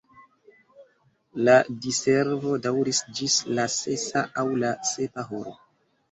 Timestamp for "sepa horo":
4.93-5.55